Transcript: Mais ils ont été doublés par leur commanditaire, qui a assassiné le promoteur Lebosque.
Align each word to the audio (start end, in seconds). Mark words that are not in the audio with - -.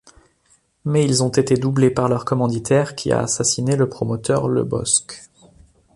Mais 0.83 1.05
ils 1.05 1.21
ont 1.23 1.29
été 1.29 1.57
doublés 1.57 1.91
par 1.91 2.09
leur 2.09 2.25
commanditaire, 2.25 2.95
qui 2.95 3.11
a 3.11 3.19
assassiné 3.19 3.75
le 3.75 3.87
promoteur 3.87 4.47
Lebosque. 4.47 5.29